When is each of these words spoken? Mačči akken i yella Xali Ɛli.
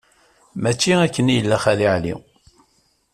Mačči 0.61 0.91
akken 1.05 1.31
i 1.31 1.35
yella 1.35 1.57
Xali 1.63 1.87
Ɛli. 1.95 2.13